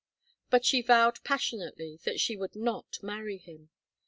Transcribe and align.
But 0.49 0.65
she 0.65 0.81
vowed 0.81 1.23
passionately 1.23 1.99
that 2.05 2.19
she 2.19 2.35
would 2.35 2.55
not 2.55 2.97
marry 3.03 3.37
him. 3.37 3.69